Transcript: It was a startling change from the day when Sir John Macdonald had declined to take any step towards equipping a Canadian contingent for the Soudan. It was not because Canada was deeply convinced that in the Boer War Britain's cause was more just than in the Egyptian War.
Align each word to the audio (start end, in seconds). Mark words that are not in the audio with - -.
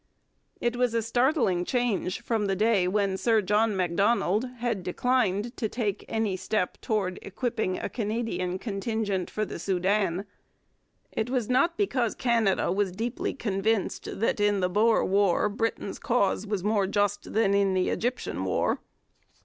It 0.59 0.75
was 0.77 0.95
a 0.95 1.03
startling 1.03 1.63
change 1.63 2.21
from 2.23 2.47
the 2.47 2.55
day 2.55 2.87
when 2.87 3.17
Sir 3.17 3.39
John 3.39 3.75
Macdonald 3.77 4.45
had 4.57 4.81
declined 4.81 5.55
to 5.57 5.69
take 5.69 6.03
any 6.07 6.35
step 6.35 6.81
towards 6.81 7.19
equipping 7.21 7.77
a 7.77 7.87
Canadian 7.87 8.57
contingent 8.57 9.29
for 9.29 9.45
the 9.45 9.59
Soudan. 9.59 10.25
It 11.11 11.29
was 11.29 11.49
not 11.51 11.77
because 11.77 12.15
Canada 12.15 12.71
was 12.71 12.91
deeply 12.91 13.35
convinced 13.35 14.19
that 14.19 14.39
in 14.39 14.59
the 14.59 14.69
Boer 14.69 15.05
War 15.05 15.47
Britain's 15.49 15.99
cause 15.99 16.47
was 16.47 16.63
more 16.63 16.87
just 16.87 17.33
than 17.33 17.53
in 17.53 17.75
the 17.75 17.89
Egyptian 17.89 18.43
War. 18.43 18.79